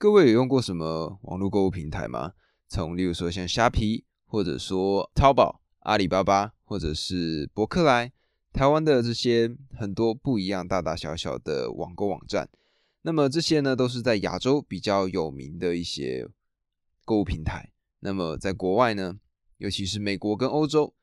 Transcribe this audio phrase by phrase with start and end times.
[0.00, 2.32] 各位有用过什么网络购物平台吗？
[2.66, 8.10] 从例如说像虾皮，或者说淘宝、阿里巴巴，或者是博客来，
[8.50, 12.48] 台湾的这些很多不一样大大小小的网购网站。
[13.02, 16.26] 那么这些呢，都是在亚洲比较有名的一些
[17.04, 17.70] 购物平台。
[17.98, 19.20] 那么在国外呢，
[19.58, 20.94] 尤其是美国跟欧洲，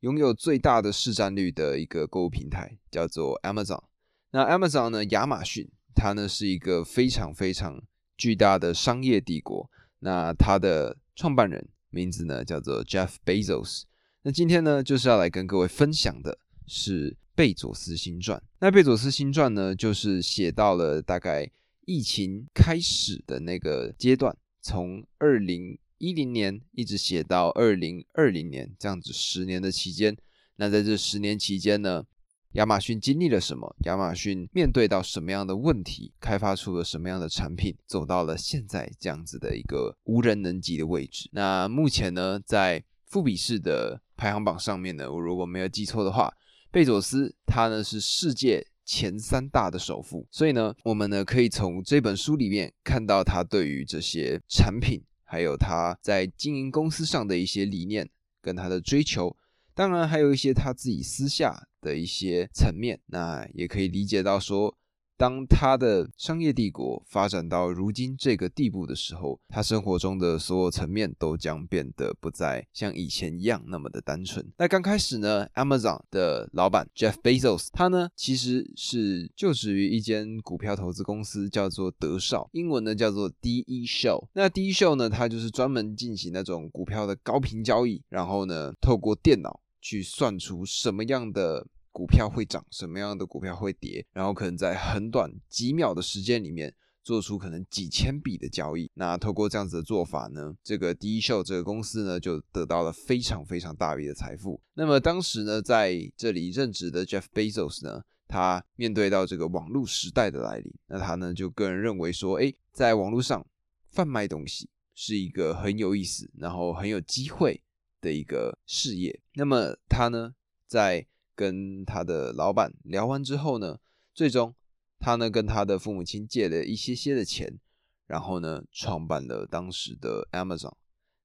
[0.00, 3.84] 拥有最大的市占率的一个购物平台叫做 Amazon。
[4.32, 7.80] 那 Amazon 呢，亚马逊，它呢是一个非常非常
[8.20, 9.70] 巨大的商业帝国。
[10.00, 13.84] 那它的创办人名字呢叫做 Jeff Bezos。
[14.22, 17.16] 那今天呢，就是要来跟各位分享的是。
[17.32, 21.50] 贝佐斯新传，那贝佐斯新传呢，就是写到了大概
[21.86, 30.14] 疫情开始的那个阶段，从二零一零年一直写到二零二零年这样子十年的期间。
[30.56, 32.04] 那在这十年期间呢，
[32.52, 33.76] 亚马逊经历了什么？
[33.84, 36.12] 亚马逊面对到什么样的问题？
[36.20, 37.76] 开发出了什么样的产品？
[37.86, 41.28] 走到了现在这样子的一个无人能及的位置。
[41.32, 46.32] 那目前呢，在富比士的排行榜上面呢，我如果没有记错的话。
[46.72, 58.08] 贝佐斯他呢是世界前三大的首富，所以呢，我们呢可以从这本书里面看到他对于这些产品，还有他在经营公司上的一些理念
[58.40, 59.36] 跟他的追求，
[59.74, 64.76] 当然还有一些他自己私下的一些层面，那也可以理解到说。
[65.16, 74.50] 当他的商业帝国发展到如今这个地步的时候，他生活中的所有层面都将变得不再像以前一样那么的单纯。
[74.56, 84.26] 那刚开始呢，Amazon 的老板 Jeff Bezos，他呢其实是就职于一间股票投资公司，叫做德少，英文呢叫做 DE Show。
[84.32, 91.66] 那 DE Show 呢，它就是专门进行那种股票的高频交易，然后呢，透过电脑去算出什么样的。
[91.92, 96.72] 股票会涨，什么样的股票会跌，然后可能在很短几秒的时间里面
[97.02, 98.88] 做出可能几千笔的交易。
[98.94, 104.62] 那透过这样子的做法呢，这个第一秀这个公司呢就得到了非常非常大笔的财富。
[104.74, 113.44] 那么当时呢在这里任职的 Jeff Bezos 呢，他面对到这个网络时代的来临，那他呢就个人认为说，哎，在网络上
[113.90, 117.60] 贩卖东西是一个很有意思，然后很有机会
[118.00, 119.20] 的一个事业。
[119.34, 120.34] 那么他呢
[120.66, 123.78] 在跟他的老板聊完之后呢，
[124.14, 124.54] 最终
[124.98, 127.58] 他呢跟他的父母亲借了一些些的钱，
[128.06, 130.74] 然后呢创办了当时的 Amazon。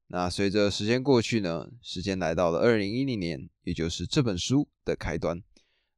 [0.07, 5.41] 那随着时间过去呢，时间来到了二零一零年，也就是这本书的开端。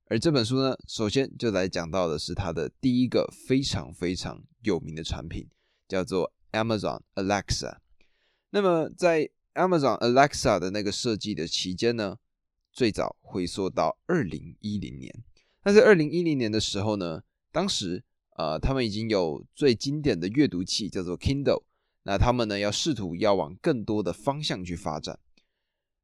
[0.05, 5.49] 而这本书呢，首先就来讲到的是他的第一个非常非常有名的产品，
[5.89, 7.79] 叫做 Amazon Alexa。
[8.49, 12.18] 那么在 Amazon Alexa 的那个设计的期间呢？
[12.72, 15.23] 最早回溯到二零一零年，
[15.63, 18.03] 那在二零一零年的时候呢，当时
[18.35, 21.63] 呃他们已经有最经典的阅读器叫做 Kindle，
[22.03, 25.19] 那他们呢要试图要往更多的方向去发展。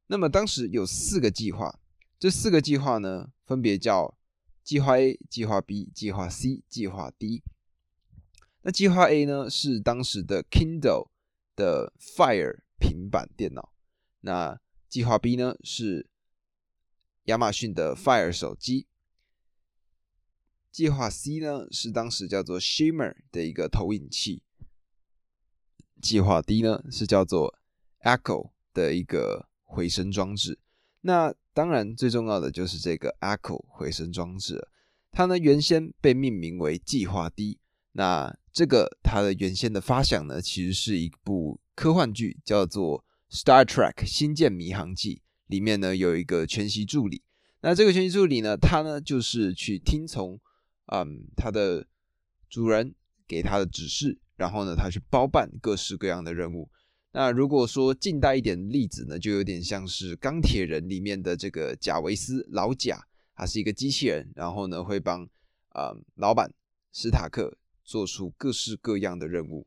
[0.08, 1.78] 那么当时有四个计划，
[2.18, 4.18] 这四个计划呢分别叫
[4.64, 7.44] 计划 A、计划 B、计划 C、计划 D。
[8.62, 11.06] 那计划 A 呢是当时的 Kindle
[11.54, 13.72] 的 Fire 平板电脑，
[14.20, 16.08] 那计划 B 呢是
[17.24, 18.86] 亚马逊的 Fire 手机，
[20.70, 24.42] 计划 C 呢是当时叫做 Shimmer 的一个投影器，
[26.00, 27.58] 计划 D 呢是叫做
[28.02, 30.58] Echo 的一个回声装置。
[31.00, 34.68] 那当然最重要的就是这个 Echo 回声装置，
[35.10, 37.60] 它呢原先被命名为计划 D。
[37.92, 45.22] 那这个它的原先的发想呢，其实是一部科幻剧，叫做 Star Trek 星舰迷航记。
[45.46, 47.22] 里面呢有一个全息助理，
[47.60, 50.40] 那这个全息助理呢，他呢就是去听从，
[50.86, 51.86] 嗯，他的
[52.48, 52.94] 主人
[53.28, 56.70] 给他的指示，然后呢，他去包办各式各样的任务。
[57.12, 62.98] 那如果说近代一点例子呢，就有点像是钢铁人里面的这个贾维斯老贾，
[63.36, 65.28] 他是一个机器人，然后呢会帮
[65.68, 66.50] 啊老板
[66.90, 69.66] 史塔克做出各式各样的任务。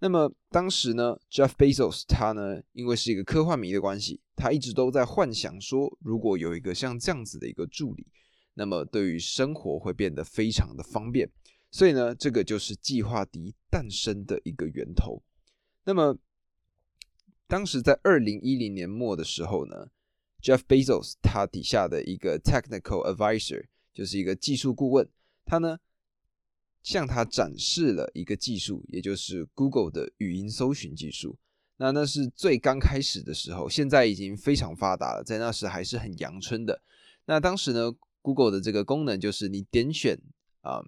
[0.00, 8.06] 那么当时呢，Jeff Bezos 他呢，因为是一个科幻迷的关系，他一直都在幻想说，如果有一个像这样子的一个助理，
[8.54, 11.30] 那么对于生活会变得非常的方便。
[11.70, 15.22] 所以呢，这个就是计划 D 诞生的一个源头。
[15.84, 16.18] 那么
[17.46, 19.88] 当时在二零一零年末的时候呢
[20.42, 23.64] ，Jeff Bezos 他底下的一个 Technical Advisor
[23.94, 25.08] 就是一个技术顾问，
[25.46, 25.78] 他呢。
[26.84, 31.36] 向他展示了一个技术，也就是 Google 的语音搜寻技术。
[31.78, 36.82] 那那是最刚开始的时候，现在已经非常发达了，在那时还是很阳春的。
[37.24, 40.20] 那当时呢，Google 的这个功能就是你点选
[40.60, 40.84] 啊，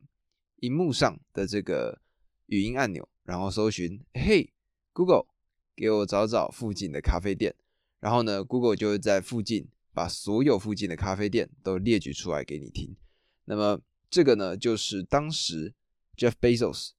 [0.61, 2.01] 荧幕上的这个
[2.47, 4.53] 语音按钮，然后搜寻，嘿
[4.93, 5.27] ，Google，
[5.75, 7.55] 给我找找附近的咖啡店。
[7.99, 12.95] 然后呢，Google 就会在附近把所有附近的咖啡店都列举出来给你听。
[13.47, 15.75] 那么这个呢，就是当时
[16.17, 16.91] Jeff Bezos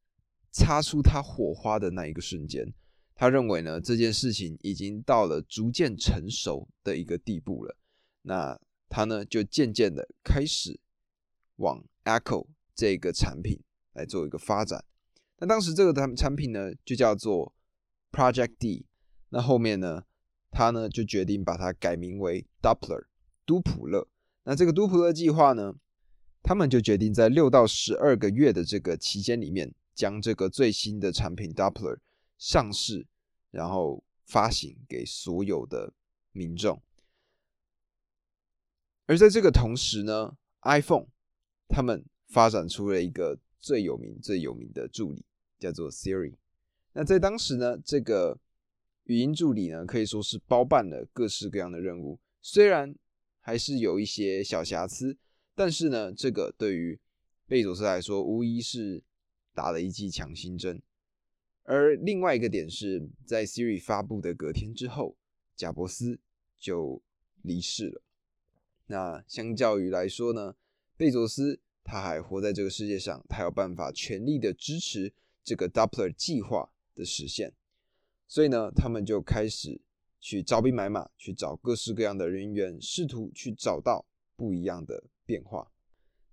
[0.51, 2.73] 擦出他火花的那一个瞬间。
[3.15, 7.75] 他认为呢，这件事情已经到了逐渐成熟的一个地步了。
[8.21, 8.59] 那
[8.89, 10.79] 他呢，就渐渐的开始
[11.55, 13.59] 往 Echo 这个产品
[13.93, 14.85] 来做一个发展。
[15.39, 17.53] 那当时这个产产品呢，就叫做
[18.11, 18.85] Project D。
[19.29, 20.03] 那后面呢，
[20.51, 23.05] 他呢就决定把它改名为 Doppler
[23.45, 24.07] 都普勒。
[24.43, 25.75] 那这个都普勒计划呢，
[26.47, 31.97] 他们就决定在六到十二个月的这个期间里面，将这个最新的产品 Doppler
[32.37, 33.05] 上市，
[33.51, 35.91] 然后发行给所有的
[36.31, 36.81] 民众。
[39.07, 41.07] 而在这个同时呢，iPhone
[41.67, 45.25] 他们发展出了一个最有名、最有名的助理，
[45.59, 46.35] 叫做 Siri。
[46.93, 48.39] 那在当时呢，这个
[49.03, 52.17] 语音助理呢，可以说是包办了各式各样的任务。
[52.41, 52.95] 虽然
[53.41, 55.17] 还是有一些小瑕疵，
[55.57, 56.99] 但是呢，这个对于
[57.47, 59.01] 贝佐斯来说，无疑是
[59.55, 60.79] 打了一剂强心针。
[61.63, 65.17] 而另外一个点是在 Siri 发布的隔天之后，
[65.55, 66.19] 贾伯斯
[66.59, 67.01] 就
[67.41, 68.03] 离世了。
[68.85, 70.55] 那相较于来说呢，
[70.95, 75.11] 贝佐斯他还活在这个世界上，他有办法全力的支持
[75.43, 77.51] 这个 Doppler 计划的实现，
[78.27, 79.81] 所以呢，他们就开始
[80.19, 84.05] 去招兵买马，去找各式各样的人员，试图去找到
[84.37, 85.69] 不一样的变化。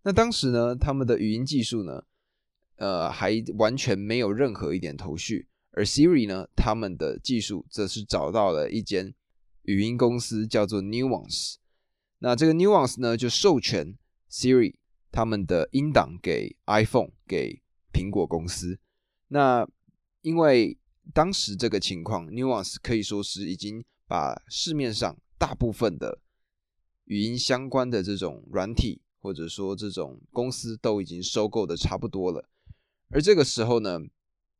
[0.02, 2.04] 那当时呢，他们的语音技术呢，
[2.76, 9.14] 呃，还完全没有任何一点头绪，而 Siri 呢，他们的技术则是找到了一间
[9.62, 11.54] 语音公司，叫做 Nuance。
[12.18, 13.96] 那这个 Nuance 呢，就授权
[14.30, 14.74] Siri
[15.10, 17.62] 他们的音档给 iPhone 给
[17.92, 18.78] 苹果公司。
[19.28, 19.66] 那
[20.20, 20.78] 因为
[21.12, 26.20] 当时这个情况，Nuance 可以说是已经把市面上大部分的
[27.04, 32.48] 语音相关的这种软体，或者说这种公司都已经收购的差不多了。
[33.10, 34.00] 而这个时候呢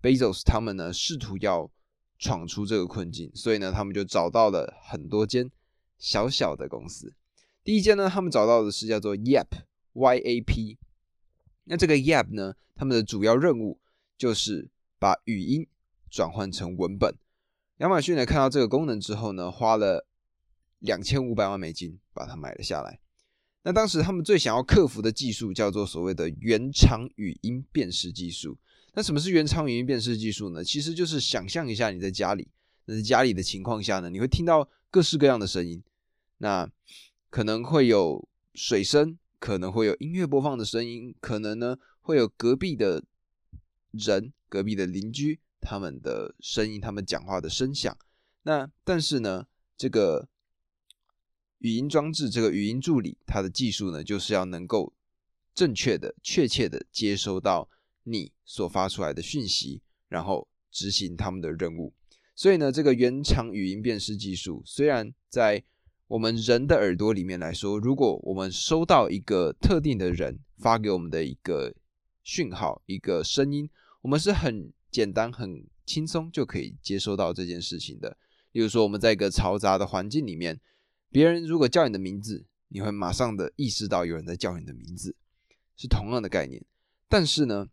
[0.03, 1.71] ，Bezos 他们呢试图要
[2.19, 5.51] 闯出这个困境，所以呢，他们就找到了很多间
[5.99, 7.15] 小小的公司。
[7.65, 10.79] 第一间呢，他们找到的是叫做 Yap，Y A P。
[11.65, 13.81] 那这个 Yap 呢，他们的主要任务
[14.19, 15.67] 就是把语音
[16.11, 17.17] 转换成文本。
[17.79, 20.07] 亚马逊呢看到这个功能之后呢，花了
[20.85, 23.01] 两千五百万美金把它买了下来。
[23.63, 28.59] 那当时他们最想要克服的技术叫做所谓的原厂语音辨识技术。
[28.93, 30.63] 那什么是原厂语音辨识技术呢？
[30.63, 32.47] 其实就是想象一下你在家里，
[32.85, 35.83] 那在家里的情况下呢，你会听到各式各样的声音。
[36.39, 36.71] 那
[37.31, 43.03] 可能会有水声，可能会有音乐播放的声音，可能呢会有隔壁的
[43.93, 47.97] 人、隔壁的邻居他们的声音、他们讲话的声响。
[48.43, 49.47] 那但是呢，
[49.77, 50.29] 这个
[51.59, 54.93] 语音装置、这个语音助理，它的技术呢，就是要能够
[55.55, 57.69] 正确的、确切的接收到
[58.03, 61.93] 你所发出来的讯息，然后执行他们的任务。
[62.35, 65.63] 所以呢，这个原厂语音辨识技术虽然在
[66.09, 71.73] 我们人的耳朵里面来说，如果我们收到一个特定的人发给我们的一个
[72.23, 73.71] 讯号、一个声音，
[74.03, 78.19] 我们是很简单、很轻松就可以接收到这件事情的。
[78.53, 80.61] 例如说，我们在一个嘈杂的环境里面，
[81.15, 85.15] 别人如果叫你的名字，你会马上的意识到有人在叫你的名字，
[85.77, 86.61] 是同样的概念。
[87.09, 87.69] 但是呢，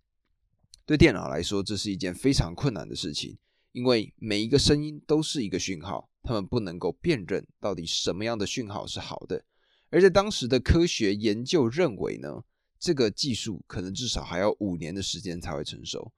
[0.86, 3.40] 对电脑来说，这是一件非常困难的事情，
[3.72, 6.08] 因为每一个声音都是一个讯号。
[6.22, 9.44] 他们不能够辨认到底什么样的讯号是好的，
[9.90, 12.44] 而在当时的科学研究认为呢，
[12.78, 16.14] 这个技术可能至少还要五年的时间才会成熟。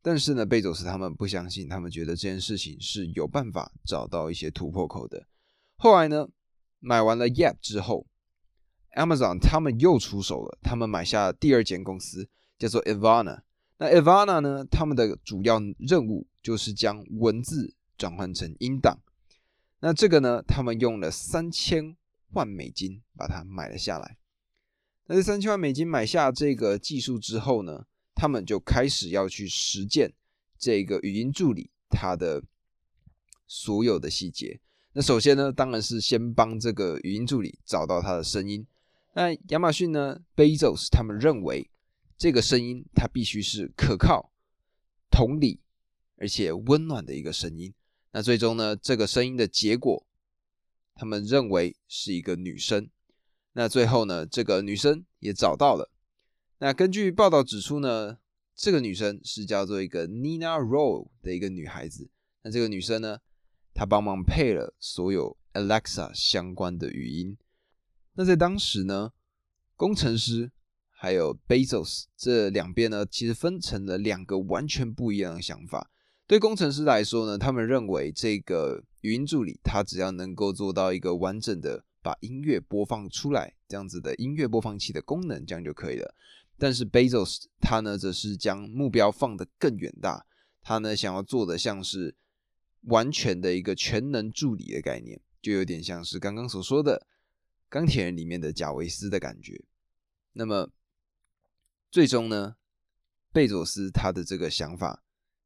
[0.00, 5.26] 但是呢，贝佐斯他们不相信，他们觉得这件事情是有办法找到一些突破口的。
[5.80, 6.28] 后来呢，
[6.78, 8.06] 买完了 Yap 之后
[8.94, 13.40] ，Amazon 他们又出手了，他们买下第二间公司，叫做 Ivana。
[13.78, 17.74] 那 Ivana 呢，他们的主要任务就是将文字。
[18.00, 18.98] 转换成音档，
[19.80, 20.42] 那这个呢？
[20.48, 21.98] 他们用了三千
[22.30, 24.16] 万美金把它买了下来。
[25.04, 27.84] 那这三千万美金买下这个技术之后呢，
[28.14, 30.14] 他们就开始要去实践
[30.58, 32.42] 这个语音助理它的
[33.46, 34.58] 所有的细节。
[34.92, 38.66] 那首先呢，当然是先帮这个语音助理找到它的声音。
[39.14, 41.70] 那亚马逊呢，Bezos 他们认为
[42.18, 44.32] 这个声音它必须是可靠、
[45.10, 45.60] 同理
[46.16, 47.72] 而且温暖的一个声音。
[48.12, 48.74] 那最终呢？
[48.74, 50.04] 这个声音的结果，
[50.96, 52.90] 他们认为是一个女生。
[53.52, 54.26] 那最后呢？
[54.26, 55.88] 这个女生也找到了。
[56.58, 58.18] 那根据报道指出呢，
[58.56, 62.10] 这个女生是叫做一个 Nina Rowe 的一个女孩子。
[62.42, 63.18] 那这个女生呢，
[63.80, 67.38] 他帮忙配了所有 Alexa 相关的语音。
[68.12, 69.12] 那在当时呢，
[69.74, 70.52] 工程师
[70.90, 75.90] 还有 Bezos 这两边呢，其实分成了两个完全不一样的想法。
[76.26, 86.14] 对工程师来说呢，他们认为这个语音助理，它只要能够做到一个完整的把音乐播放出来这样子的音乐播放器的功能，这样就可以了。
[86.58, 90.26] 但是 Bezos 他呢，则是将目标放得更远大，
[90.60, 92.14] 他呢想要做的像是
[92.82, 97.06] 完全的一个全能助理的概念，就有点像是刚刚所说的
[97.68, 99.64] 钢铁人里面的贾维斯的感觉。
[100.32, 100.70] 那么
[101.90, 102.56] 最终呢，
[103.32, 105.02] 贝佐斯他的这个想法。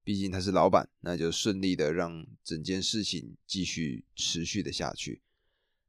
[0.07, 5.23] 毕竟他是老板，那就顺利的让整件事情继续持续的下去。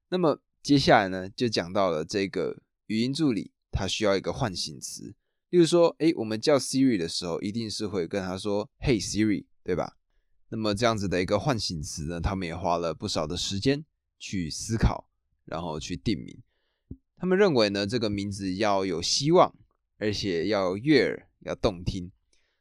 [0.08, 5.14] 那么接下来呢，就讲到了这个语音助理，它需要一个唤醒词。
[5.50, 9.98] 例如说，哎，我们叫 Siri 的时候，一定是会跟他说 “Hey Siri”，对吧？
[10.50, 13.84] 那么这样子的一个唤醒词呢，他们也花了不少的时间
[14.20, 15.10] 去思考，
[15.46, 16.42] 然后去定名。
[17.18, 19.56] 他们认为呢，这个名字要有希望，
[19.98, 22.12] 而且要悦耳，要动听。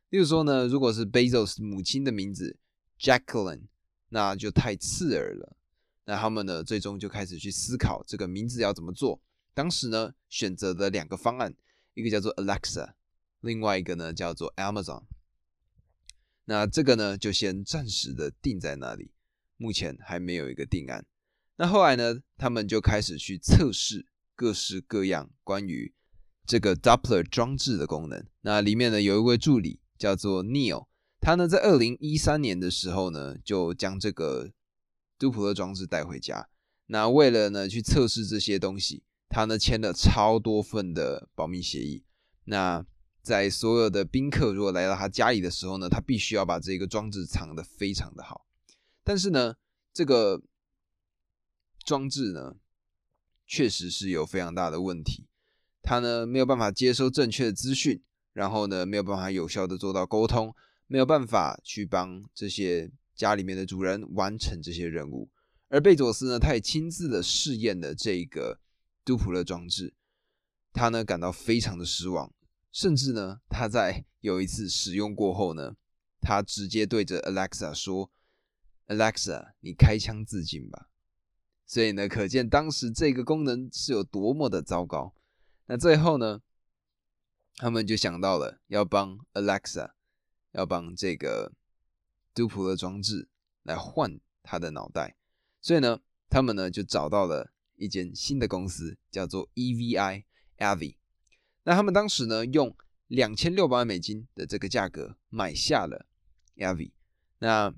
[0.08, 2.56] 例如说呢，如果是 Bezos 母亲的名字
[2.98, 3.64] Jacqueline，
[4.08, 5.56] 那就太刺耳了。
[6.06, 9.20] 那他们呢，最终就开始去思考这个名字要怎么做。
[9.52, 11.54] 当时呢，选择的两个方案，
[11.94, 12.92] 一个叫做 Alexa，
[13.40, 15.02] 另外一个呢叫做 Amazon。
[16.44, 19.12] 那这个呢，就先暂时的定在那里，
[19.56, 21.06] 目前还没有一个定案。
[21.56, 25.94] 那后来呢，他们就开始去测试各式各样关于
[26.46, 28.26] 这个 Doppler 装置的功能。
[28.42, 29.80] 那里面呢，有一位助理。
[29.96, 30.88] 叫做 Neil，
[31.20, 34.50] 他呢在二零一三年的时候呢，就将这个
[35.16, 36.48] 杜普勒装置带回家。
[36.86, 42.04] 那为了呢去测试这些东西，他呢签了超多份的保密协议。
[42.46, 42.84] 那
[43.24, 48.46] 在所有的宾客如果来到他家里的时候呢，他必须要把这个装置藏得非常的好。
[49.02, 49.56] 但是呢，
[49.92, 50.42] 这个
[51.84, 52.56] 装置呢，
[53.46, 55.26] 确实是有非常大的问题，
[55.82, 58.02] 他呢没有办法接收正确的资讯。
[58.34, 60.52] 然后呢，没有办法有效的做到沟通，
[60.88, 65.30] 没有办法去帮这些家里面的主人完成这些任务。
[65.68, 68.58] 而贝佐斯呢，他也亲自的试验了这个
[69.04, 69.94] 杜普勒装置，
[70.72, 72.33] 他呢感到非常的失望，
[72.74, 75.76] 甚至呢他在有一次使用过后呢，
[76.20, 78.10] 他直接对着 Alexa 说
[78.88, 80.90] ：“Alexa，你开枪自尽吧。”
[81.64, 85.14] 所以呢，可见当时这个功能是有多么的糟糕。
[85.66, 86.42] 那最后呢？
[87.56, 89.92] 他们就想到了要帮 Alexa，
[90.50, 91.52] 要帮这个
[92.34, 93.28] 杜普勒装置
[93.62, 95.16] 来换他的脑袋，
[95.60, 100.96] 所以呢，他们呢就找到了一间新的公司，叫做 EVI，Avi。
[101.64, 102.74] 那他们当时呢用
[103.08, 106.06] 两千六百万美金的这个价格买下了
[106.56, 106.92] Avi。
[107.40, 107.74] 那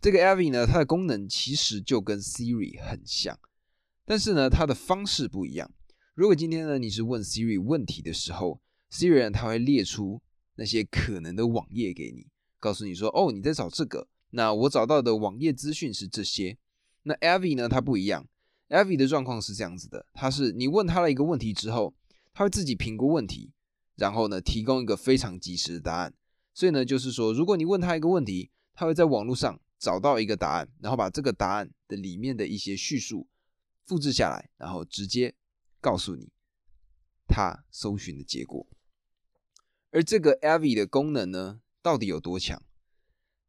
[0.00, 3.38] 这个 Avi 呢，它的功能其实就跟 Siri 很像，
[4.04, 5.70] 但是呢，它的方式不一样。
[6.14, 8.60] 如果今天呢你是问 Siri 问题的时候
[8.90, 10.20] ，Siri 它会列出
[10.56, 12.26] 那些可能的网页给你，
[12.58, 16.58] 告诉你说：“哦，你在找这个，那我找到的网页资讯是这些。”
[17.04, 17.68] 那 Avi 呢？
[17.68, 18.28] 它不一样
[18.68, 21.94] ，Avi 的状况是这样子的：它是你问他了一个问题之后，
[22.32, 23.52] 他会自己评估问题，
[23.96, 26.14] 然后呢提供一个非常及时的答案。
[26.54, 33.26] 所以呢，就是说，如果你问他一个问题，他会在网络上找到一个答案，然后把这个答案的里面的一些叙述
[33.86, 35.34] 复制下来，然后直接
[35.80, 36.30] 告诉你
[37.26, 38.66] 他搜寻的结果。
[39.90, 42.62] 而这个 Avi 的功能呢，到底有多强？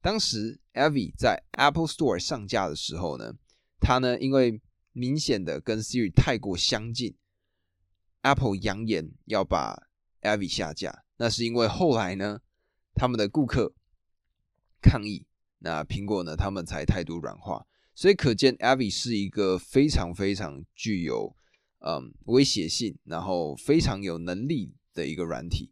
[0.02, 3.36] 当时 Avi 在 Apple Store 上架的时候呢，
[3.80, 4.62] 它呢因为
[4.92, 7.16] 明显的跟 Siri 太过相近
[8.24, 9.88] ，Apple 扬言要把
[10.22, 11.06] Avi 下架。
[11.18, 12.42] 那是因为后来呢，
[12.96, 13.74] 他们的顾客
[14.82, 15.28] 抗议，
[15.60, 17.68] 那苹果呢他们才态度软化。
[17.96, 21.36] 所以可见 Avi 是一个非常非常具有
[21.80, 25.72] 嗯威胁性，然后非常有能力的一个软体。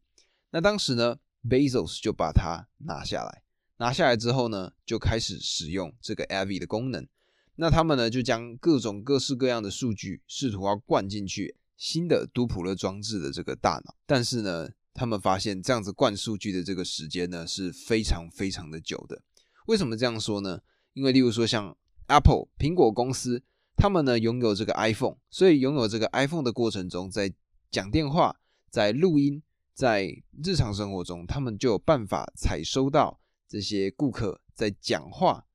[0.51, 1.17] 那当时呢
[1.49, 3.41] ，Bezos 就把它拿下来，
[3.77, 7.07] 拿下来之后呢，就开始使用这个 Avi 的功能。
[7.55, 13.95] 那他们呢，就将各种各式各样的数据试图要灌进去新的多普勒装置的这个大脑。
[14.05, 19.19] 但是呢，他们发现这样子灌数据的这个时间呢，是非常非常的久的。
[19.65, 20.61] 为什么这样说呢？
[20.93, 23.41] 因为例如说像 Apple 苹果公司，
[23.75, 27.33] 他们呢拥有这个 iPhone，所以拥有这个 iPhone 的过程中，在
[27.71, 29.41] 讲电话，在录音。
[29.73, 35.47] 在日常生活中，他们就有办法采收到这些顾客在讲话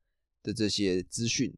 [0.43, 1.55] 的这些资讯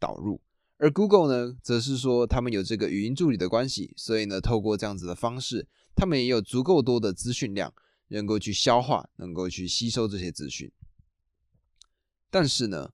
[0.00, 0.40] 导入，
[0.78, 5.66] 而 Google 呢，则是说他们有这个语音助理的关系，所以呢，透过这样子的方式，
[5.96, 7.74] 他们也有足够多的资讯量，
[8.08, 10.70] 能够去消化、能够去吸收这些资讯。
[12.30, 12.92] 但是呢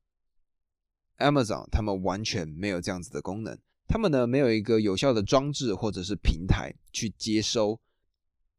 [1.18, 7.78] ，Amazon 他们完全没有这样子的功能，他们呢没有一个有效的装置或者是平台去接收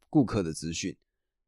[0.09, 0.95] 顾客的资讯。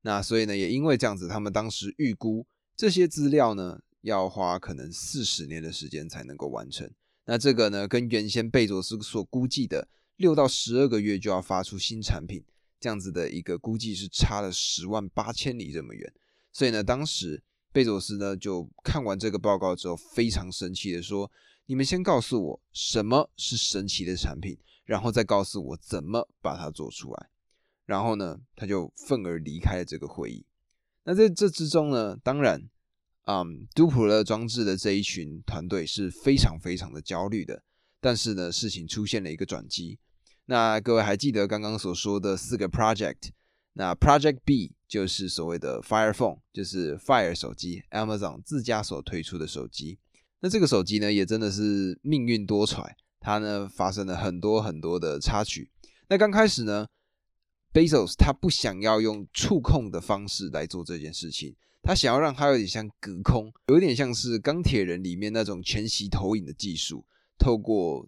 [0.01, 6.89] 那所以呢，也因为这样子，他们当时预估这些资料呢要花可能四十年的时间才能够完成。
[7.27, 12.43] 那这个呢，跟原先贝佐斯所估计的六到十二个月就要发出新产品
[12.79, 16.11] 这样子的一个估计是差了十万八千里这么远。
[16.51, 17.43] 所以呢，当时。
[17.69, 21.31] 贝佐斯呢，就看完这个报告之后，非常生气的说
[21.67, 27.29] ：“你们先告诉我什么是神奇的产品，然后再告诉我怎么把它做出来。”
[27.85, 30.43] 然后呢，他就愤而离开了这个会议。
[31.03, 32.67] 那在这之中呢，当然，
[33.27, 37.61] 嗯，杜普勒装置的这一群团队是非常非常的焦虑的。
[37.99, 39.99] 但是呢，事情出现了一个转机。
[40.45, 43.31] 那各位还记得刚刚所说的四个 project？
[43.73, 49.99] 那 Project B 就是所谓的 Fire Phone，就是 Fire 手机，Amazon 自家所推出的手机。
[50.39, 55.69] 那这个手机呢，也真的是命运多舛，它呢发生了很多很多的插曲。
[56.07, 56.87] 那刚开始呢
[57.73, 61.55] ，Bezos 他不想要用触控的方式来做这件事情，
[61.87, 67.05] 他想要让它有点像隔空，有点像是钢铁人里面那种全息投影的技术，
[67.39, 68.05] 透过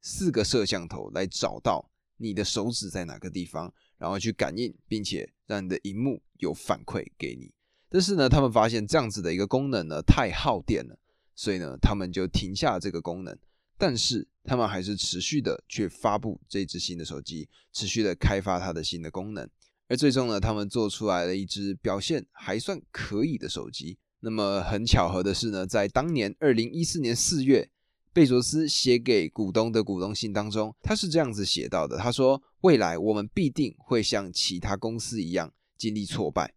[0.00, 3.70] 四个摄像头来找到你的手指在哪个地方。
[3.98, 7.52] 然后去感应，并且让你的荧幕有反馈给你。
[7.90, 10.98] 但是呢，他们发现这样子的一个功能呢太耗电了，
[11.36, 13.38] 所以呢，他们就停下这个功能。
[13.76, 19.48] 但是他们还是持续的去发布这只新的手机，持续的开发它的新的功能。
[19.88, 23.98] 而最终呢，他们做出来了一只表现还算可以的手机。
[24.20, 27.70] 那么很巧合的是呢，在当年二零一四年四月。
[28.14, 36.52] 贝佐斯写给股东的股东信当中，他是这样子写到的：“他说，未来我们必定会像其他公司一样经历挫败。”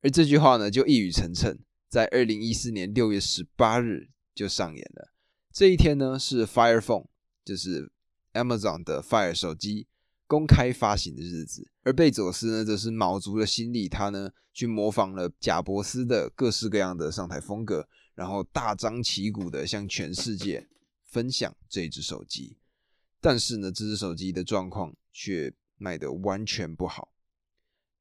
[0.00, 1.58] 而这句话呢，就一语成谶，
[1.90, 5.12] 在二零一四年六月十八日就上演了。
[5.52, 7.08] 这一天呢，是 Fire Phone，
[7.44, 7.92] 就是
[8.32, 9.86] Amazon 的 Fire 手机
[10.34, 11.70] 公开发行的日子。
[11.84, 17.88] 而贝佐斯呢，则是卯足了心力，他呢去模仿了贾伯斯的各式各样的上台风格。
[18.16, 20.68] 然后大张旗鼓的向全世界
[21.02, 22.56] 分享这只手机，
[23.20, 27.12] 但是呢，这只手机的状况却卖得完全不好，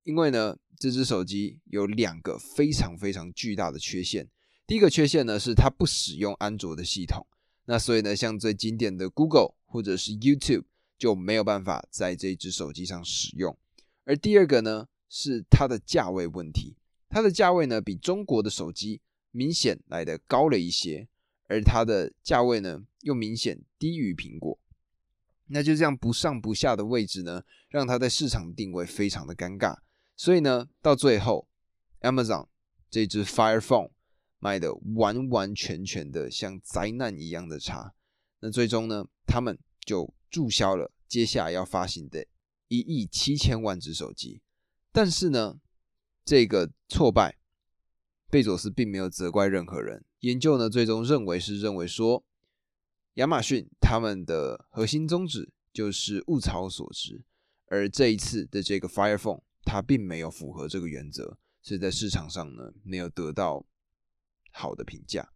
[0.03, 4.29] 因为呢，这只手机有两个非常非常巨大的缺陷。
[4.67, 7.25] 第一个缺陷呢，是它不使用安卓的系统，
[7.65, 10.65] 那所以呢，像最经典的 Google 或者是 YouTube
[11.03, 13.57] 就没有办法在这只手机上使用。
[14.05, 16.77] 而第二个呢，是它的价位问题，
[17.09, 19.01] 它的价位呢，比中国的手机。
[19.35, 21.09] 明显来的高了一些，
[21.47, 24.59] 而它的价位呢又明显低于苹果，
[25.47, 29.75] 那就这样不上不下的位置呢，让它在市场定位非常的尴尬。
[30.15, 31.49] 所以呢，到最后
[32.01, 32.47] ，Amazon
[32.91, 33.89] 这只 Fire Phone
[34.37, 37.95] 卖的完完全全的像灾难一样的差。
[38.39, 42.25] 那最终呢，他们就注销了接下来要发行的
[42.67, 44.41] 一亿七千万只手机。
[44.91, 45.59] 但是呢，
[46.25, 47.37] 这个挫败。
[48.31, 50.03] 贝佐斯并没有责怪任何人。
[50.21, 52.25] 研究呢，最终认为是认为说，
[53.13, 57.23] 亚马逊他们的核心宗旨就是物超所值，
[57.67, 63.63] 而这一次的这个 Fire Phone 它并没有符合这个原则，所以在市场上呢没有得到
[64.51, 65.31] 好的评价。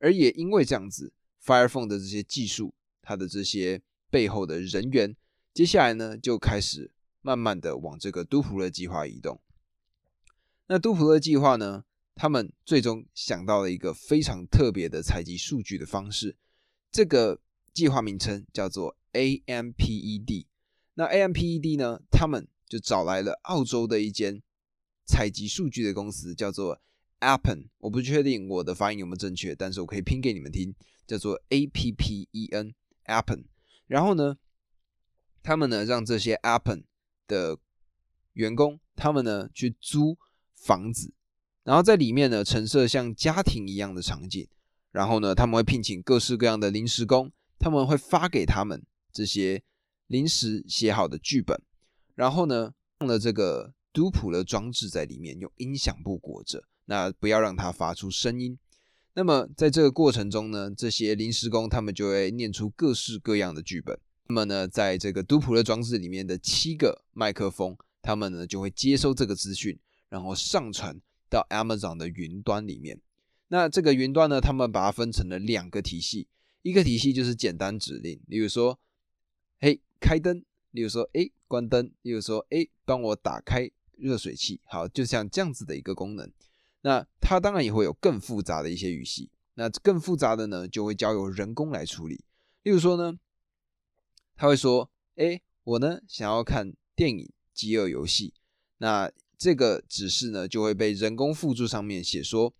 [0.00, 3.80] 而也因为这样子，Fire Phone 的这些技术，它的这些
[4.14, 5.16] 背后的人员，
[5.52, 9.40] 接下来呢就开始慢慢的往这个都普勒计划移动。
[10.68, 11.84] 那都普勒计划呢？
[12.14, 16.36] 他们最终想到了一个非常特别的采集数据的方式，
[16.92, 17.40] 这个
[17.72, 20.46] 计划名称叫做 AMPED。
[20.94, 24.40] 那 AMPED 呢，他们就找来了澳洲的一间
[25.04, 26.80] 采集数据的公司，叫做
[27.18, 27.66] Appen。
[27.78, 30.72] 我不确定我的发音有没有正确，但是我可以拼给你们听，
[31.04, 32.74] 叫做 APPEN
[33.06, 33.46] Appen。
[33.86, 34.36] 然后呢，
[35.42, 36.84] 他们呢让这些 Appen
[37.26, 37.58] 的
[38.32, 40.16] 员工，他们呢去租
[40.54, 41.12] 房子。
[41.62, 44.48] 然后在里面呢，陈设像家庭一样的场景。
[44.90, 49.62] 然后呢，他们会聘请各式各样的临时工，他们会发给他们这些
[50.06, 51.60] 临时写好的剧本。
[52.14, 58.56] 然后呢，用了这个都普的装置在里面，用音响布裹着，那不要让它发出声音。
[59.14, 63.98] 那么在这个过程中呢，这些临时工他们就会念出各式各样的剧本。
[64.28, 71.00] 那么呢，在这个杜普勒装置里面的七个麦克风，他们呢就会接收这个资讯，然后上传。
[71.30, 73.00] 到 Amazon 的云端里面，
[73.48, 76.28] 那这个云端呢，他们把它分成了两个体系，
[76.62, 78.78] 一个体系就是简单指令，例如说，
[79.58, 84.60] 嘿，开灯，例如说，哎，关灯，例如说，哎，帮我打开热水器。
[84.66, 86.30] 好，就像这样子的一个功能。
[86.84, 89.30] 那它当然也会有更复杂的一些语系。
[89.54, 92.22] 那更复杂的呢，就会交由人工来处理。
[92.62, 93.18] 例如说呢，
[94.36, 97.18] 他会说：“哎，我呢想要看电影
[97.54, 98.30] 《饥饿游戏》。”
[98.78, 102.52] 那这个指示呢，就会被人工附注上面写说，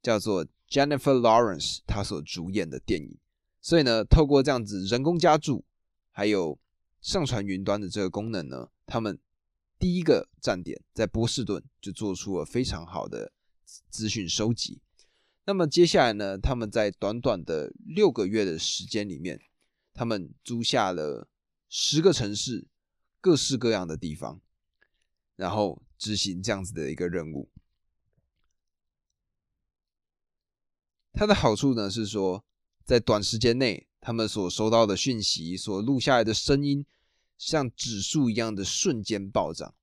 [0.00, 3.16] 叫做 Jennifer Lawrence 她所主演的电影。
[3.60, 5.64] 所以呢，透过这样子人工加注，
[6.12, 6.56] 还有
[7.00, 9.18] 上传云端的这个功能呢，他们
[9.78, 13.32] 第一个站点在波士顿就做出了非常好的
[13.88, 14.80] 资讯收集。
[15.44, 16.36] 那么接下来呢？
[16.36, 19.40] 他们在短短的六个月的时间里面，
[19.94, 21.28] 他们租下了
[21.68, 22.66] 十个城市，
[23.20, 24.40] 各式各样的地方，
[25.36, 27.48] 然后执行这样子的一个任务。
[31.12, 32.44] 它的好处呢是说，
[32.84, 36.84] 在短时间内，他们所收到的讯息、所录下来的声音，
[37.38, 39.74] 像指数一样的瞬间暴涨。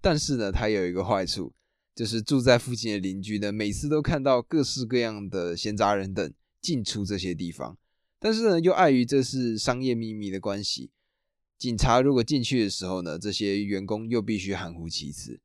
[0.00, 1.52] 但是呢，它有一个坏处。
[1.98, 7.76] 就是住在附近的邻居呢，每次都看到各式各样的闲杂人等进出这些地方，
[8.20, 10.92] 但是呢，又碍于这是商业秘密的关系，
[11.58, 15.40] 警察如果进去的时候呢，这些员工又必须含糊其辞，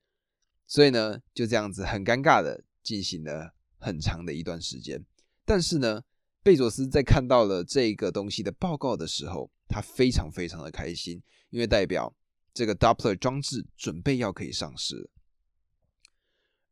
[0.67, 5.03] 所以呢，就这样子很尴尬的进行了很长的一段时间。
[5.43, 6.03] 但是呢，
[6.43, 12.15] 贝佐斯在看到了这个东西的报告的时候，他非常非常的开心，因为代表
[12.53, 15.09] 这个 Doppler 装置准备要可以上市了。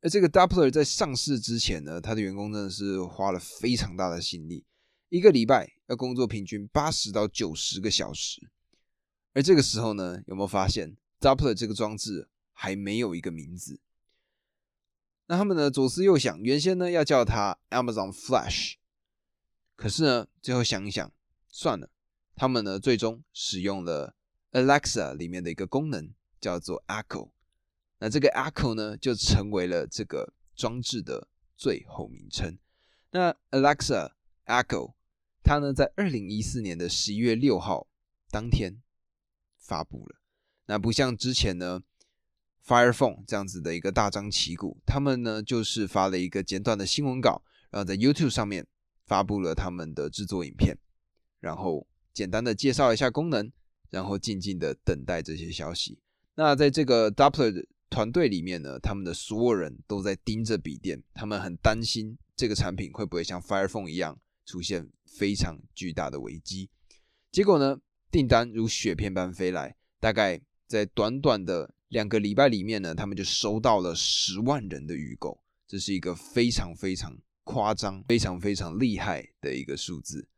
[0.01, 4.65] 而这个 Doppler 在上市之前呢，他的员工真的是花了非常大的心力，
[5.09, 8.49] 一个礼拜要工作平均八十到九十个小时。
[9.33, 13.79] 而这个时候呢，有没有发现 Doppler 这个装置还没有一个名字？
[15.27, 18.73] 那他们呢左思右想，原先呢要叫它 Amazon Flash，
[19.75, 21.11] 可是呢最后想一想，
[21.47, 21.91] 算了，
[22.35, 24.15] 他们呢最终使用了
[24.51, 27.29] Alexa 里面的一个功能，叫做 Echo。
[28.03, 32.57] 那这个 Echo 呢，就成为了这个装置的最后名称。
[33.11, 34.13] 那 Alexa
[34.47, 34.95] Echo，
[35.43, 37.87] 它呢在二零一四年的十一月六号
[38.31, 38.81] 当天
[39.59, 40.15] 发布了。
[40.65, 41.83] 那不像之前呢
[42.65, 48.65] Fire Phone 这样子的一个大张旗鼓，他们呢就是发了一个简短的新闻稿，然后在 YouTube 上面
[49.05, 50.75] 发布了他们的制作影片，
[51.39, 53.51] 然后简单的介绍一下功能，
[53.91, 55.99] 然后静静的等待这些消息。
[56.33, 66.69] 那在这个 Doppler 团队里面呢，他们的所有人都在盯着笔电，他们很担心这个产品会不会像 Fire Phone 一样出现非常巨大的危机。
[67.31, 80.29] 结果呢，订单如雪片般飞来，大概在短短的两个礼拜里面呢，他们就收到了十万人的预购，这是一个非常非常夸张、非常非常厉害的一个数字。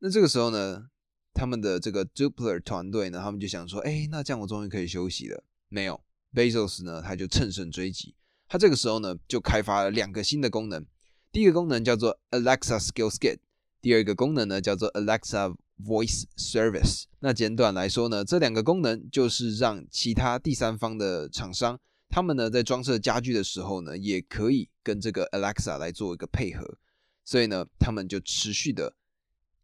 [0.00, 0.90] 那这个时候呢，
[1.32, 5.44] 他们的这个 Dupler 团队呢，他们就想说，哎，那这样我终于可以休息了。
[5.68, 6.00] 没有。
[6.34, 8.14] Bezos 呢，他就乘胜追击，
[8.46, 10.84] 他这个时候呢就开发了两个新的功能。
[11.32, 13.38] 第一个功能叫做 Alexa Skill Skit，
[13.80, 17.04] 第二个功能呢叫做 Alexa Voice Service。
[17.20, 26.78] 那简短来说呢，这两个功能就是让其他第三方的厂商，他们呢在装设家具的时候呢，也可以跟这个 Alexa 来做一个配合。
[27.24, 28.94] 所以呢，他们就持续的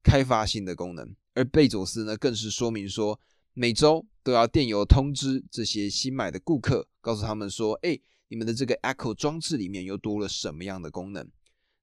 [0.03, 1.15] 开发新的功能。
[1.35, 3.21] 而贝佐斯呢，更是说明说。
[3.57, 11.31] 每周都要电邮通知这些新买的顾客，告诉他们说：“哎，你们的这个 Echo 装置里面又多了什么样的功能？”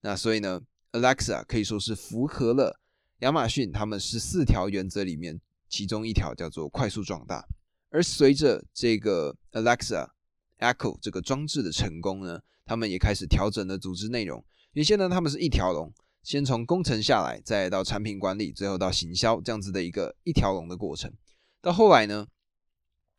[0.04, 2.78] 那所以呢，Alexa 可以说是符合了
[3.20, 7.48] 亚马逊他们十四条原则里面其中一条，叫做快速壮大。
[7.90, 10.10] 而随着这个 Alexa
[10.60, 14.44] Echo 这个装置的成功呢，他们也开始调整了组织内容。
[14.74, 21.14] 原先呢，他们是一条龙，先从工程下来，再到产品管理，最后到行销这样子的一个一条龙的过程。
[21.62, 22.28] 到后来呢，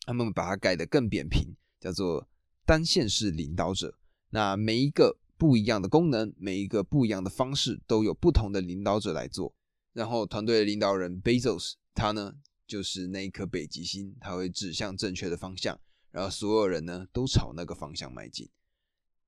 [0.04, 2.28] 他们把它改得更扁平，叫做
[2.66, 3.96] 单线式领导者。
[4.30, 9.54] 那每一个不一样的功能，每一个不一样的方式，都有不同的领导者来做。
[9.92, 12.34] 然后团队的领导人 Bezos，他呢
[12.66, 15.78] 就是那一颗北极星，他会指向正确的方向，
[16.10, 18.50] 然后所有人呢都朝那个方向迈进。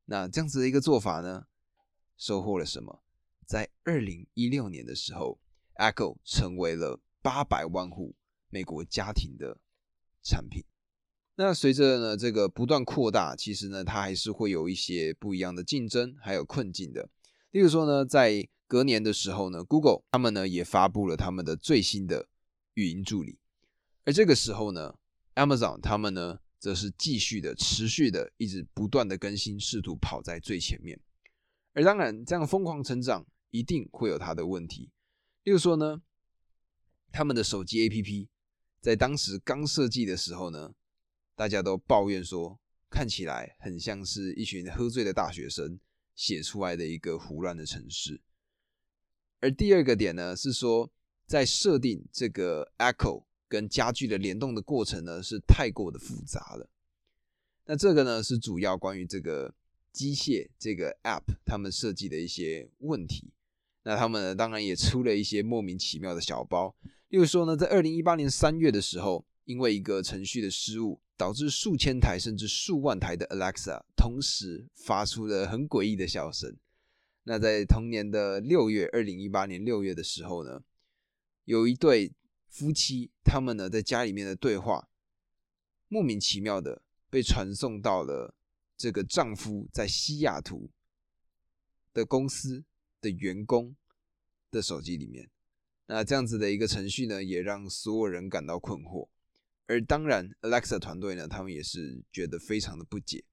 [0.07, 1.47] 那这样子的一个做法呢，
[2.17, 3.05] 收获了什么？
[3.47, 5.39] 在二零一六年的时候
[5.77, 8.17] ，Echo 成为了八百万户。
[8.55, 9.59] 美国家庭的
[10.23, 10.63] 产品，
[11.35, 17.11] 那随着呢这个不断扩大，其实呢它还是会有一些不一样的竞争，还有困境的。
[17.51, 22.29] 例如说呢，在隔年的时候呢，Google 他们呢也发布了他们的最新的
[22.75, 23.41] 语音助理，
[24.05, 24.95] 而这个时候呢
[25.35, 31.01] ，Amazon 他们呢则是继续的、持续的、一直不断的更新，试图跑在最前面。
[31.73, 34.93] 而当然，这样疯狂成长一定会有它的问题。
[35.43, 36.01] 例如说呢，
[37.11, 38.29] 他们的手机 APP。
[38.85, 40.75] 在当时刚设计的时候呢，
[41.35, 45.81] 大家都抱怨说看起来很像是一群喝醉的大学生
[46.15, 48.21] 写出来的一个胡乱的城市。
[49.41, 50.93] 而第二个点呢，是说
[51.27, 56.69] 在设定这个 Echo 跟家具的联动的过程呢，是太过的复杂了。
[57.65, 59.55] 那这个呢，是主要关于这个
[59.93, 63.33] 机械这个 App 他们设计的一些问题。
[63.85, 66.75] 那他们呢，当然也出了一些莫名其妙的小包，
[67.15, 71.01] 例如说呢，在二零一八年三月的时候，因为一个程序的失误。
[71.17, 76.57] 导致数千台甚至数万台的 Alexa 同时发出了很诡异的笑声。
[77.23, 80.65] 那在同年的六月，二零一八年六月的时候呢，
[81.45, 82.13] 有一对
[82.49, 84.89] 夫妻，他们呢在家里面的对话，
[85.87, 88.35] 莫名其妙的被传送到了
[88.77, 90.69] 这个丈夫在西雅图
[91.93, 92.65] 的公司
[93.01, 93.77] 的员工
[94.51, 95.31] 的手机里面。
[95.87, 99.09] 那这样子的一个程序呢，也让所有人感到困惑。
[99.67, 103.25] 而当然，Alexa 团队呢，他们也是觉得非常的不解。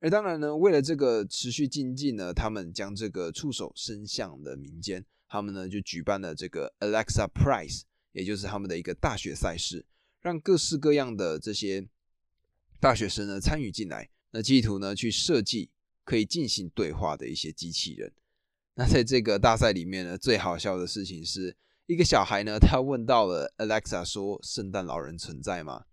[0.00, 9.86] 而当然呢，为了这个持续竞技呢，他们将这个触手伸向了民间，他们呢就举办了这个 Alexa Prize，也就是他们的一个大学赛事，
[10.20, 11.88] 让各式各样的这些
[12.78, 15.70] 大学生呢参与进来，那企图呢去设计
[16.04, 18.12] 可以进行对话的一些机器人。
[18.76, 21.56] 那在这个大赛里面呢，最好笑的事情是。
[21.88, 25.84] 一个小孩呢，他问到了 Alexa 说：“圣诞老人存在吗？”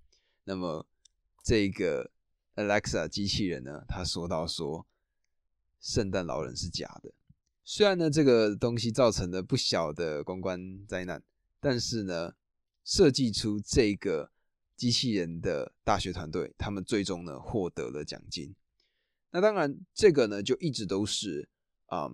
[0.44, 0.88] 那么
[1.44, 2.10] 这个
[2.56, 4.88] Alexa 机器人呢，他说到说
[5.80, 7.14] ：“圣诞老人是假的。”
[7.64, 11.22] 虽然呢，这个东西造成了不小的公关灾难，
[11.60, 12.34] 但是呢，
[12.84, 14.32] 设计出这个
[14.76, 18.56] 机器人的大学团队，他们最终呢获得了奖金。
[19.30, 21.48] 那当然，这个呢就一直都是
[21.86, 22.10] 啊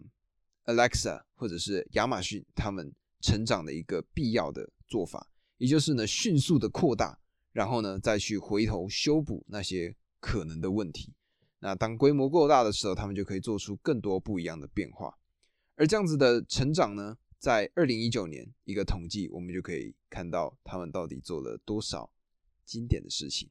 [0.74, 2.94] ，Alexa 或者是亚马逊他们。
[3.22, 7.20] 成长的一个必要的做法，也就是呢，迅速的扩大，
[7.52, 11.14] 然后呢，再去回头修补那些可能的问题。
[11.60, 15.14] 那当规模够大的时候，他们就可以做出更多不一样的变化。
[15.76, 22.10] 而这样子的成长呢，在二零一九年一个统计，我们就可以看到他们到底做了多少
[22.64, 23.50] 经典的事情。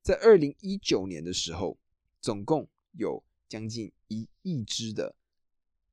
[0.00, 1.76] 在二零一九年的时候，
[2.20, 5.16] 总共有将近一亿只的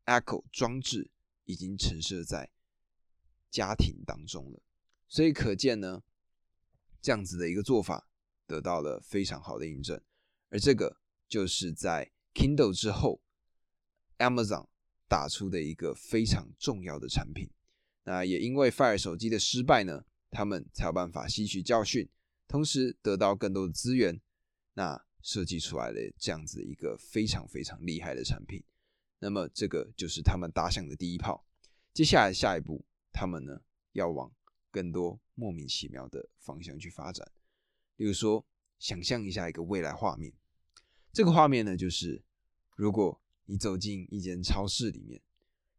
[0.09, 1.11] Echo 装置
[1.45, 2.49] 已经陈设在。
[3.51, 4.61] 家庭当中了，
[5.07, 6.03] 所以可见呢，
[7.01, 8.07] 这样子的一个做法
[8.45, 9.99] 得到了非常好的印证，
[10.49, 13.23] 而这个就是在 Kindle 之后
[14.19, 14.67] ，Amazon
[15.07, 17.49] 打出的一个非常重要的产品。
[18.03, 22.07] 那也因为 Fire 手机的失败呢，他们才有办法吸取教训，
[22.47, 24.21] 同时得到更多的资源，
[24.75, 28.63] 那设计出来的这样子一个非常非常厉害的产品。
[29.19, 31.45] 那么这个就是他们打响的第一炮。
[31.93, 32.85] 接下来下一步。
[33.11, 33.59] 他们呢
[33.93, 34.31] 要往
[34.71, 37.29] 更多莫名其妙的方向去发展，
[37.97, 38.45] 例如说，
[38.77, 40.31] 想象一下一个未来画面，
[41.11, 42.23] 这个画面呢就是
[42.77, 45.21] 如果你走进一间超市里面，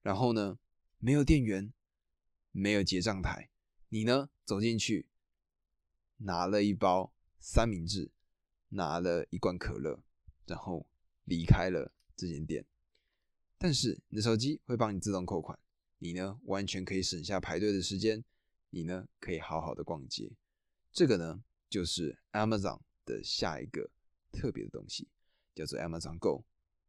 [0.02, 0.58] 然后呢
[0.98, 1.72] 没有店员，
[2.50, 3.48] 没有结账台，
[3.88, 5.06] 你呢走进去，
[6.18, 8.10] 拿了一包三明治，
[8.70, 10.02] 拿了一罐可乐，
[10.44, 10.86] 然后
[11.24, 12.66] 离开了这间店，
[13.62, 15.58] 但是你的手机会帮你自动扣款。
[15.98, 18.24] 你呢，完全可以省下排队的时间，
[18.70, 20.32] 你呢，可以好好的逛街。
[20.90, 23.90] 这个呢，就是 Amazon 的下一个
[24.32, 25.06] 特别的东西，
[25.54, 26.42] 叫做 Amazon Go。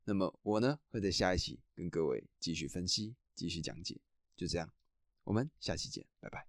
[0.06, 4.00] 那么我呢，会在下一期跟各位继续分析、继续讲解。
[4.38, 4.74] 就这样，
[5.26, 6.48] 我们下期见，拜拜。